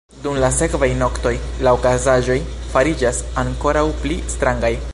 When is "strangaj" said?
4.37-4.73